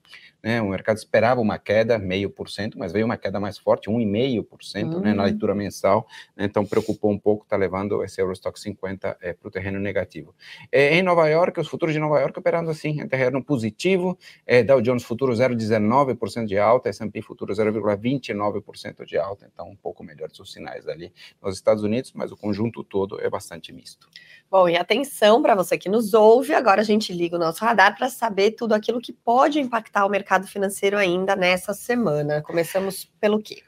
Né? 0.44 0.60
O 0.60 0.68
mercado 0.68 0.98
esperava 0.98 1.40
uma 1.40 1.58
queda, 1.58 1.98
meio 1.98 2.28
por 2.28 2.50
cento, 2.50 2.78
mas 2.78 2.92
veio 2.92 3.06
uma 3.06 3.16
queda 3.16 3.40
mais 3.40 3.56
forte, 3.56 3.88
1,5% 3.88 4.84
uhum. 4.84 5.00
né, 5.00 5.14
na 5.14 5.24
leitura 5.24 5.54
mensal. 5.54 6.06
Né? 6.36 6.44
Então, 6.44 6.66
preocupou 6.66 7.10
um 7.10 7.18
pouco, 7.18 7.44
está 7.44 7.56
levando 7.56 8.04
esse 8.04 8.20
Eurostock 8.20 8.60
50 8.60 9.16
é, 9.22 9.32
para 9.32 9.48
o 9.48 9.50
terreno 9.50 9.80
negativo. 9.80 10.34
É, 10.70 10.96
em 10.96 11.02
Nova 11.02 11.26
York, 11.28 11.58
os 11.58 11.66
futuros 11.66 11.94
de 11.94 11.98
Nova 11.98 12.20
York 12.20 12.38
operando 12.38 12.68
assim, 12.68 13.00
em 13.00 13.08
terreno 13.08 13.42
positivo, 13.42 14.18
é, 14.46 14.62
Dow 14.62 14.82
Jones 14.82 15.02
futuro 15.02 15.32
0,19% 15.32 16.44
de 16.44 16.58
alta, 16.58 16.90
S&P 16.90 17.22
futuro 17.22 17.54
0,29% 17.54 19.06
de 19.06 19.16
alta, 19.16 19.48
então 19.50 19.70
um 19.70 19.76
pouco 19.76 20.04
melhores 20.04 20.38
os 20.38 20.52
sinais 20.52 20.86
ali 20.86 21.10
nos 21.42 21.54
Estados 21.54 21.82
Unidos, 21.82 22.12
mas 22.14 22.30
o 22.30 22.36
conjunto 22.36 22.84
todo 22.84 23.18
é 23.18 23.30
bastante 23.30 23.72
misto. 23.72 24.06
Bom, 24.50 24.68
e 24.68 24.76
atenção 24.76 25.42
para 25.42 25.54
você 25.54 25.76
que 25.76 25.88
nos 25.88 26.14
ouve, 26.14 26.54
agora 26.54 26.80
a 26.80 26.84
gente 26.84 27.12
liga 27.12 27.36
o 27.36 27.38
nosso 27.40 27.64
radar 27.64 27.96
para 27.96 28.08
saber 28.08 28.52
tudo 28.52 28.72
aquilo 28.72 29.00
que 29.00 29.12
pode 29.12 29.58
impactar 29.58 30.06
o 30.06 30.08
mercado 30.08 30.46
financeiro 30.46 30.96
ainda 30.96 31.34
nessa 31.34 31.74
semana. 31.74 32.40
Começamos 32.42 33.10
pelo 33.20 33.42
quê? 33.42 33.62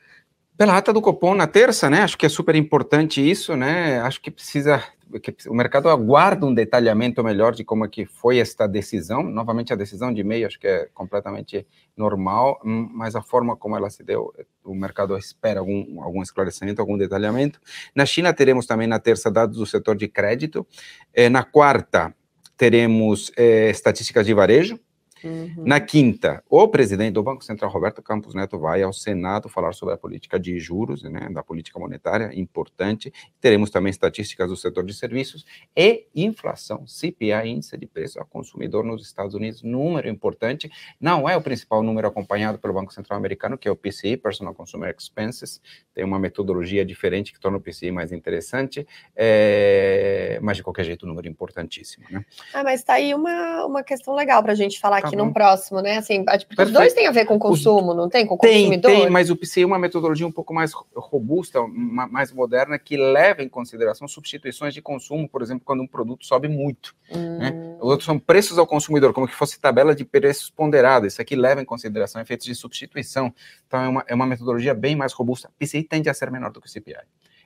Pela 0.57 0.77
ata 0.77 0.91
do 0.93 1.03
Copom 1.03 1.35
na 1.35 1.47
terça, 1.47 1.91
né? 1.91 2.01
Acho 2.01 2.17
que 2.17 2.25
é 2.25 2.29
super 2.31 2.55
importante 2.55 3.21
isso, 3.21 3.55
né? 3.55 4.01
Acho 4.01 4.21
que 4.21 4.31
precisa 4.31 4.83
que 5.23 5.35
o 5.49 5.55
mercado 5.55 5.89
aguarda 5.89 6.47
um 6.47 6.55
detalhamento 6.55 7.23
melhor 7.23 7.55
de 7.55 7.63
como 7.63 7.85
é 7.85 7.89
que 7.89 8.07
foi 8.07 8.39
esta 8.39 8.67
decisão. 8.67 9.23
Novamente, 9.23 9.73
a 9.73 9.77
decisão 9.77 10.13
de 10.13 10.25
meio 10.25 10.47
acho 10.47 10.59
que 10.59 10.67
é 10.67 10.89
completamente 10.95 11.67
normal, 11.97 12.61
hum, 12.65 12.89
mas 12.93 13.15
a 13.15 13.23
forma 13.23 13.55
como 13.55 13.77
ela 13.77 13.91
se 13.91 14.03
deu, 14.03 14.33
o 14.65 14.75
mercado 14.75 15.17
espera 15.17 15.61
algum, 15.61 16.03
algum 16.03 16.23
esclarecimento, 16.23 16.81
algum 16.81 16.97
detalhamento. 16.97 17.61
Na 17.95 18.07
China, 18.07 18.33
teremos 18.33 18.67
também 18.67 18.87
na 18.87 18.99
terça 18.99 19.31
dados 19.31 19.59
do 19.59 19.67
setor 19.67 19.95
de 19.95 20.09
crédito. 20.09 20.67
É, 21.13 21.29
na 21.29 21.45
quarta, 21.45 22.15
teremos 22.57 23.31
é, 23.37 23.71
estatísticas 23.71 24.27
de 24.27 24.33
varejo. 24.33 24.81
Uhum. 25.25 25.65
Na 25.65 25.81
quinta, 25.81 26.43
o 26.49 26.69
presidente 26.69 27.15
do 27.15 27.23
Banco 27.23 27.45
Central, 27.45 27.71
Roberto 27.71 28.03
Campos 28.03 28.35
Neto, 28.35 28.59
vai 28.59 28.83
ao 28.83 28.93
Senado 28.93 29.49
falar 29.49 29.73
sobre 29.73 29.95
a 29.95 29.97
política 29.97 30.39
de 30.39 30.59
juros, 30.59 31.03
né, 31.03 31.29
da 31.31 31.43
política 31.43 31.79
monetária, 31.79 32.31
importante. 32.35 33.13
Teremos 33.41 33.71
também 33.71 33.91
estatísticas 33.91 34.49
do 34.49 34.57
setor 34.57 34.85
de 34.85 34.93
serviços 34.95 35.45
e 35.75 36.07
inflação, 36.15 36.87
CPI, 36.87 37.49
índice 37.49 37.77
de 37.77 37.87
preço 37.87 38.19
ao 38.19 38.27
consumidor 38.27 38.85
nos 38.85 39.03
Estados 39.03 39.35
Unidos, 39.35 39.63
número 39.63 40.09
importante. 40.09 40.71
Não 41.01 41.29
é 41.29 41.37
o 41.37 41.43
principal 41.43 41.83
número 41.83 42.07
acompanhado 42.09 42.59
pelo 42.59 42.75
Banco 42.75 42.93
Central 42.93 43.19
americano, 43.19 43.57
que 43.57 43.69
é 43.69 43.71
o 43.71 43.77
PCI, 43.77 44.17
Personal 44.17 44.55
Consumer 44.55 44.95
Expenses. 44.97 45.61
Tem 45.95 46.05
uma 46.05 46.19
metodologia 46.19 46.85
diferente 46.85 47.33
que 47.33 47.41
torna 47.41 47.59
o 47.59 47.61
PCI 47.61 47.91
mais 47.91 48.13
interessante, 48.13 48.87
é... 49.15 50.39
mas 50.43 50.57
de 50.57 50.63
qualquer 50.63 50.85
jeito, 50.85 51.07
um 51.07 51.09
número 51.09 51.29
importantíssimo. 51.29 52.05
Né? 52.11 52.25
Ah, 52.53 52.63
mas 52.63 52.81
está 52.81 52.95
aí 52.95 53.15
uma, 53.15 53.65
uma 53.65 53.83
questão 53.83 54.15
legal 54.15 54.43
para 54.43 54.53
a 54.53 54.57
gente 54.57 54.79
falar 54.79 55.06
tá 55.11 55.17
aqui 55.17 55.17
num 55.17 55.33
próximo, 55.33 55.81
né? 55.81 55.99
Assim, 55.99 56.25
porque 56.25 56.47
Perfeito. 56.47 56.69
os 56.69 56.73
dois 56.73 56.93
têm 56.93 57.07
a 57.07 57.11
ver 57.11 57.25
com 57.25 57.39
consumo, 57.39 57.91
os... 57.91 57.97
não 57.97 58.09
tem? 58.09 58.27
Com 58.27 58.35
o 58.35 58.39
tem, 58.39 58.65
consumidor? 58.65 58.91
Tem, 58.91 59.11
mas 59.11 59.31
o 59.31 59.37
PCI 59.37 59.63
é 59.63 59.67
uma 59.67 59.79
metodologia 59.79 60.27
um 60.27 60.33
pouco 60.33 60.53
mais 60.55 60.73
robusta, 60.95 61.61
mais 61.67 62.33
moderna, 62.33 62.79
que 62.79 62.97
leva 62.97 63.43
em 63.43 63.49
consideração 63.49 64.07
substituições 64.07 64.75
de 64.75 64.83
consumo, 64.83 65.29
por 65.29 65.43
exemplo, 65.43 65.63
quando 65.65 65.83
um 65.83 65.87
produto 65.87 66.27
sobe 66.27 66.49
muito. 66.49 66.95
Né? 67.11 67.19
Hum. 67.19 67.39
Né? 67.39 67.77
Os 67.81 67.91
outros 67.91 68.07
são 68.07 68.19
preços 68.19 68.59
ao 68.59 68.67
consumidor, 68.67 69.13
como 69.13 69.29
que 69.29 69.35
fosse 69.35 69.61
tabela 69.61 69.95
de 69.95 70.05
preços 70.05 70.51
ponderada. 70.51 71.07
Isso 71.07 71.21
aqui 71.21 71.37
leva 71.37 71.61
em 71.61 71.65
consideração 71.65 72.21
efeitos 72.21 72.47
de 72.47 72.55
substituição. 72.55 73.33
Então, 73.67 73.81
é 73.81 73.89
uma, 73.89 74.05
é 74.09 74.15
uma 74.15 74.27
metodologia 74.27 74.75
bem 74.75 74.97
mais 74.97 75.13
robusta. 75.13 75.51
PCI 75.59 75.83
tende 75.83 76.09
a 76.09 76.15
ser 76.15 76.31
menor 76.31 76.51
do 76.51 76.61
que 76.61 76.67
o 76.67 76.71
CPI. 76.71 76.97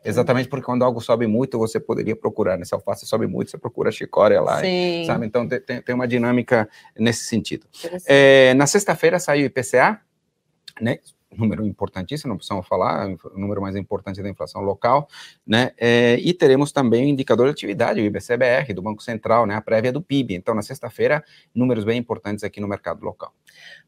Exatamente 0.04 0.48
porque 0.48 0.64
quando 0.64 0.82
algo 0.82 1.00
sobe 1.00 1.26
muito, 1.26 1.58
você 1.58 1.78
poderia 1.78 2.16
procurar, 2.16 2.56
né? 2.56 2.64
Se 2.64 2.74
a 2.74 2.78
alface 2.78 3.06
sobe 3.06 3.26
muito, 3.26 3.50
você 3.50 3.58
procura 3.58 3.90
a 3.90 3.92
chicória 3.92 4.40
lá, 4.40 4.60
Sim. 4.60 5.04
sabe? 5.06 5.26
Então 5.26 5.46
tem, 5.46 5.82
tem 5.82 5.94
uma 5.94 6.08
dinâmica 6.08 6.68
nesse 6.98 7.24
sentido. 7.24 7.66
É, 8.06 8.54
na 8.54 8.66
sexta-feira 8.66 9.18
saiu 9.18 9.42
o 9.42 9.46
IPCA, 9.46 10.00
né? 10.80 10.98
Número 11.36 11.64
importantíssimo, 11.64 12.30
não 12.30 12.36
precisamos 12.36 12.66
falar, 12.66 13.08
o 13.08 13.38
número 13.38 13.60
mais 13.60 13.76
importante 13.76 14.22
da 14.22 14.28
inflação 14.28 14.62
local, 14.62 15.08
né? 15.46 15.72
É, 15.78 16.18
e 16.20 16.34
teremos 16.34 16.72
também 16.72 17.04
o 17.04 17.08
indicador 17.08 17.46
de 17.46 17.52
atividade, 17.52 18.00
o 18.00 18.04
IBCBR, 18.04 18.72
do 18.74 18.82
Banco 18.82 19.02
Central, 19.02 19.46
né? 19.46 19.54
A 19.54 19.60
prévia 19.60 19.92
do 19.92 20.02
PIB. 20.02 20.34
Então, 20.34 20.54
na 20.54 20.62
sexta-feira, 20.62 21.24
números 21.54 21.84
bem 21.84 21.98
importantes 21.98 22.42
aqui 22.44 22.60
no 22.60 22.68
mercado 22.68 23.04
local. 23.04 23.32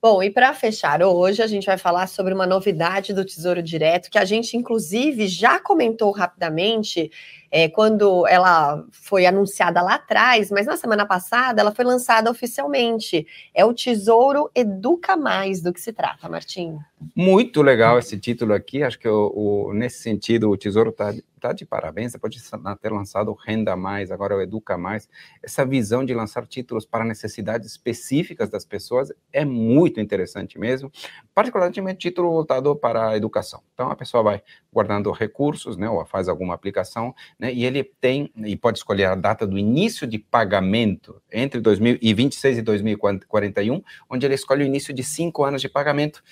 Bom, 0.01 0.23
e 0.23 0.31
para 0.31 0.53
fechar 0.55 1.03
hoje, 1.03 1.43
a 1.43 1.47
gente 1.47 1.67
vai 1.67 1.79
falar 1.79 2.07
sobre 2.07 2.33
uma 2.33 2.47
novidade 2.47 3.13
do 3.13 3.25
Tesouro 3.25 3.63
Direto, 3.63 4.11
que 4.11 4.19
a 4.19 4.25
gente, 4.25 4.57
inclusive, 4.57 5.27
já 5.27 5.59
comentou 5.59 6.11
rapidamente 6.11 7.11
é, 7.53 7.69
quando 7.69 8.27
ela 8.27 8.83
foi 8.91 9.27
anunciada 9.27 9.83
lá 9.83 9.97
atrás, 9.97 10.51
mas 10.51 10.67
na 10.67 10.79
semana 10.79 11.05
passada 11.05 11.61
ela 11.61 11.71
foi 11.71 11.85
lançada 11.85 12.31
oficialmente. 12.31 13.27
É 13.55 13.63
o 13.63 13.75
Tesouro 13.75 14.51
Educa 14.55 15.19
Mais. 15.19 15.61
Do 15.61 15.71
que 15.71 15.81
se 15.81 15.93
trata, 15.93 16.31
Martim? 16.31 16.79
Muito 17.15 17.61
legal 17.61 17.99
esse 17.99 18.19
título 18.19 18.55
aqui. 18.55 18.83
Acho 18.83 18.99
que 18.99 19.09
o, 19.09 19.33
o 19.69 19.75
nesse 19.75 20.03
sentido 20.03 20.49
o 20.49 20.57
Tesouro 20.57 20.89
está 20.89 21.13
tá 21.43 21.53
de 21.53 21.67
parabéns. 21.67 22.13
Você 22.13 22.19
pode 22.19 22.39
ter 22.81 22.93
lançado 22.93 23.31
o 23.31 23.35
Renda 23.35 23.75
Mais, 23.75 24.11
agora 24.13 24.37
o 24.37 24.41
Educa 24.41 24.79
Mais. 24.79 25.09
Essa 25.43 25.67
visão 25.67 26.05
de 26.05 26.15
lançar 26.15 26.47
títulos 26.47 26.87
para 26.87 27.05
necessidades 27.05 27.69
específicas 27.69 28.49
das 28.49 28.65
pessoas 28.65 29.13
é 29.33 29.45
muito 29.45 30.01
interessante 30.01 30.59
mesmo. 30.59 30.91
Particularmente 31.35 31.95
título 31.97 32.31
voltado 32.31 32.75
para 32.77 33.11
a 33.11 33.17
educação. 33.17 33.63
Então 33.75 33.91
a 33.91 33.97
pessoa 33.97 34.23
vai 34.23 34.43
guardando 34.73 35.11
recursos, 35.11 35.77
né, 35.77 35.89
ou 35.89 36.05
faz 36.07 36.29
alguma 36.29 36.55
aplicação 36.55 37.15
né, 37.39 37.53
e 37.53 37.65
ele 37.65 37.83
tem, 37.83 38.33
e 38.37 38.57
pode 38.57 38.79
escolher 38.79 39.07
a 39.07 39.15
data 39.15 39.47
do 39.47 39.59
início 39.59 40.07
de 40.07 40.19
pagamento 40.19 41.21
entre 41.31 41.61
2026 41.61 42.59
e 42.59 42.63
2041, 42.63 43.83
onde 44.09 44.27
ele 44.27 44.35
escolhe 44.35 44.63
o 44.63 44.67
início 44.67 44.95
de 44.95 45.03
cinco 45.03 45.45
anos 45.45 45.61
de 45.61 45.69
pagamento, 45.69 46.23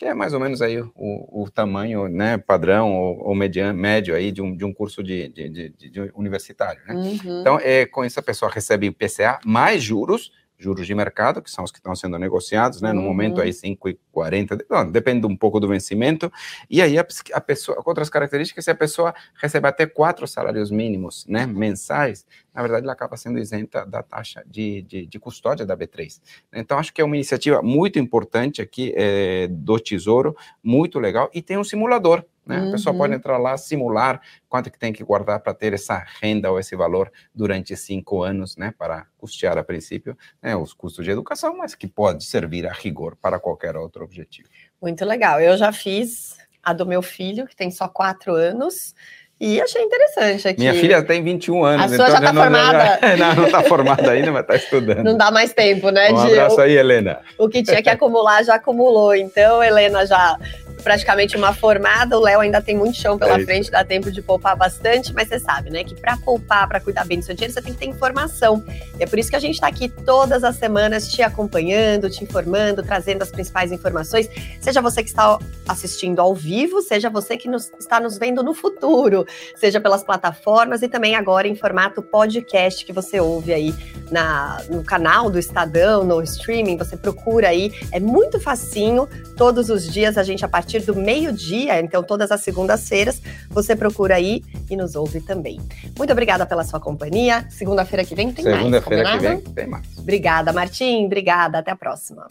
que 0.00 0.06
é 0.06 0.14
mais 0.14 0.32
ou 0.32 0.40
menos 0.40 0.62
aí 0.62 0.80
o, 0.80 1.42
o 1.42 1.50
tamanho 1.50 2.08
né, 2.08 2.38
padrão 2.38 2.90
ou, 2.90 3.28
ou 3.28 3.34
mediano, 3.34 3.78
médio 3.78 4.14
aí 4.14 4.32
de 4.32 4.40
um, 4.40 4.56
de 4.56 4.64
um 4.64 4.72
curso 4.72 5.02
de, 5.02 5.28
de, 5.28 5.46
de, 5.50 5.90
de 5.90 6.10
universitário. 6.14 6.80
Né? 6.86 6.94
Uhum. 6.94 7.40
Então, 7.42 7.60
é, 7.62 7.84
com 7.84 8.02
isso 8.02 8.18
a 8.18 8.22
pessoa 8.22 8.50
recebe 8.50 8.88
o 8.88 8.94
PCA 8.94 9.38
mais 9.44 9.82
juros, 9.82 10.32
juros 10.60 10.86
de 10.86 10.94
mercado, 10.94 11.40
que 11.40 11.50
são 11.50 11.64
os 11.64 11.72
que 11.72 11.78
estão 11.78 11.96
sendo 11.96 12.18
negociados, 12.18 12.82
né? 12.82 12.92
No 12.92 13.00
uhum. 13.00 13.06
momento 13.06 13.40
aí 13.40 13.50
5,40, 13.50 14.64
não, 14.68 14.90
depende 14.90 15.26
um 15.26 15.36
pouco 15.36 15.58
do 15.58 15.66
vencimento. 15.66 16.30
E 16.68 16.82
aí 16.82 16.98
a, 16.98 17.06
a, 17.32 17.40
pessoa, 17.40 17.82
outras 17.84 18.10
características, 18.10 18.64
se 18.64 18.70
a 18.70 18.74
pessoa 18.74 19.14
recebe 19.40 19.66
até 19.66 19.86
quatro 19.86 20.28
salários 20.28 20.70
mínimos, 20.70 21.26
né, 21.26 21.46
mensais, 21.46 22.26
na 22.54 22.60
verdade 22.60 22.84
ela 22.84 22.92
acaba 22.92 23.16
sendo 23.16 23.38
isenta 23.38 23.86
da 23.86 24.02
taxa 24.02 24.44
de, 24.46 24.82
de, 24.82 25.06
de 25.06 25.18
custódia 25.18 25.64
da 25.64 25.76
B3. 25.76 26.20
Então 26.52 26.78
acho 26.78 26.92
que 26.92 27.00
é 27.00 27.04
uma 27.04 27.16
iniciativa 27.16 27.62
muito 27.62 27.98
importante 27.98 28.60
aqui 28.60 28.92
é, 28.94 29.48
do 29.48 29.80
Tesouro, 29.80 30.36
muito 30.62 30.98
legal, 30.98 31.30
e 31.32 31.40
tem 31.40 31.56
um 31.56 31.64
simulador, 31.64 32.24
né? 32.46 32.58
Uhum. 32.60 32.68
A 32.68 32.72
pessoa 32.72 32.94
pode 32.94 33.12
uhum. 33.12 33.18
entrar 33.18 33.38
lá, 33.38 33.56
simular 33.56 34.20
quanto 34.48 34.70
que 34.70 34.78
tem 34.78 34.92
que 34.92 35.04
guardar 35.04 35.40
para 35.40 35.54
ter 35.54 35.72
essa 35.72 36.04
renda 36.20 36.50
ou 36.50 36.58
esse 36.58 36.74
valor 36.74 37.10
durante 37.34 37.76
cinco 37.76 38.22
anos, 38.22 38.56
né, 38.56 38.74
para 38.76 39.06
custear 39.16 39.56
a 39.58 39.62
princípio 39.62 40.16
né, 40.42 40.56
os 40.56 40.72
custos 40.72 41.04
de 41.04 41.10
educação, 41.10 41.56
mas 41.56 41.74
que 41.74 41.86
pode 41.86 42.24
servir 42.24 42.66
a 42.66 42.72
rigor 42.72 43.16
para 43.16 43.38
qualquer 43.38 43.76
outro 43.76 44.04
objetivo. 44.04 44.48
Muito 44.80 45.04
legal. 45.04 45.40
Eu 45.40 45.56
já 45.56 45.72
fiz 45.72 46.38
a 46.62 46.72
do 46.72 46.86
meu 46.86 47.02
filho, 47.02 47.46
que 47.46 47.56
tem 47.56 47.70
só 47.70 47.88
quatro 47.88 48.34
anos. 48.34 48.94
E 49.40 49.58
achei 49.58 49.82
interessante 49.82 50.48
aqui. 50.48 50.60
Minha 50.60 50.74
filha 50.74 51.02
tem 51.02 51.22
21 51.22 51.64
anos. 51.64 51.84
A 51.84 51.88
sua 51.88 51.94
então 51.94 52.10
já 52.10 52.18
está 52.18 52.34
formada. 52.34 52.98
Já, 53.00 53.16
não, 53.16 53.34
não 53.36 53.46
está 53.46 53.62
formada 53.62 54.10
ainda, 54.10 54.32
mas 54.32 54.42
está 54.42 54.56
estudando. 54.56 55.02
Não 55.02 55.16
dá 55.16 55.30
mais 55.30 55.54
tempo, 55.54 55.88
né? 55.88 56.12
Um 56.12 56.18
abraço 56.18 56.60
aí, 56.60 56.76
Helena. 56.76 57.20
O 57.38 57.48
que 57.48 57.62
tinha 57.62 57.82
que 57.82 57.88
acumular, 57.88 58.42
já 58.44 58.56
acumulou. 58.56 59.14
Então, 59.14 59.62
Helena 59.62 60.04
já 60.04 60.38
praticamente 60.80 61.36
uma 61.36 61.54
formada, 61.54 62.18
o 62.18 62.20
Léo 62.20 62.40
ainda 62.40 62.60
tem 62.60 62.76
muito 62.76 62.96
chão 62.96 63.18
pela 63.18 63.40
é 63.40 63.44
frente, 63.44 63.70
dá 63.70 63.84
tempo 63.84 64.10
de 64.10 64.22
poupar 64.22 64.56
bastante, 64.56 65.12
mas 65.12 65.28
você 65.28 65.38
sabe, 65.38 65.70
né, 65.70 65.84
que 65.84 65.94
para 65.94 66.16
poupar, 66.16 66.68
para 66.68 66.80
cuidar 66.80 67.04
bem 67.04 67.18
do 67.18 67.24
seu 67.24 67.34
dinheiro, 67.34 67.52
você 67.52 67.62
tem 67.62 67.72
que 67.72 67.78
ter 67.78 67.86
informação. 67.86 68.64
E 68.98 69.02
é 69.02 69.06
por 69.06 69.18
isso 69.18 69.30
que 69.30 69.36
a 69.36 69.40
gente 69.40 69.54
está 69.54 69.66
aqui 69.66 69.88
todas 69.88 70.44
as 70.44 70.56
semanas 70.56 71.08
te 71.08 71.22
acompanhando, 71.22 72.10
te 72.10 72.24
informando, 72.24 72.82
trazendo 72.82 73.22
as 73.22 73.30
principais 73.30 73.72
informações, 73.72 74.28
seja 74.60 74.80
você 74.80 75.02
que 75.02 75.08
está 75.08 75.38
assistindo 75.68 76.20
ao 76.20 76.34
vivo, 76.34 76.82
seja 76.82 77.08
você 77.08 77.36
que 77.36 77.48
nos, 77.48 77.70
está 77.78 78.00
nos 78.00 78.18
vendo 78.18 78.42
no 78.42 78.54
futuro, 78.54 79.26
seja 79.56 79.80
pelas 79.80 80.02
plataformas 80.02 80.82
e 80.82 80.88
também 80.88 81.14
agora 81.14 81.46
em 81.46 81.54
formato 81.54 82.02
podcast 82.02 82.84
que 82.84 82.92
você 82.92 83.20
ouve 83.20 83.52
aí 83.52 83.74
na, 84.10 84.62
no 84.68 84.82
canal 84.82 85.30
do 85.30 85.38
Estadão, 85.38 86.04
no 86.04 86.22
streaming, 86.22 86.76
você 86.76 86.96
procura 86.96 87.48
aí, 87.48 87.72
é 87.92 88.00
muito 88.00 88.40
facinho, 88.40 89.08
todos 89.36 89.70
os 89.70 89.86
dias 89.86 90.18
a 90.18 90.22
gente 90.22 90.44
a 90.44 90.48
partir 90.48 90.80
do 90.80 90.94
meio-dia, 90.94 91.80
então 91.80 92.02
todas 92.02 92.30
as 92.30 92.40
segundas-feiras, 92.40 93.20
você 93.48 93.74
procura 93.74 94.16
aí 94.16 94.42
e 94.68 94.76
nos 94.76 94.94
ouve 94.94 95.20
também. 95.20 95.60
Muito 95.96 96.12
obrigada 96.12 96.46
pela 96.46 96.64
sua 96.64 96.80
companhia. 96.80 97.46
Segunda-feira 97.50 98.04
que 98.04 98.14
vem 98.14 98.32
tem 98.32 98.44
Segunda 98.44 98.70
mais. 98.70 98.84
Segunda-feira 98.84 99.12
que 99.12 99.18
vem 99.18 99.40
tem 99.54 99.66
mais. 99.66 99.86
Obrigada, 99.98 100.52
Martim. 100.52 101.06
Obrigada. 101.06 101.58
Até 101.58 101.70
a 101.70 101.76
próxima. 101.76 102.26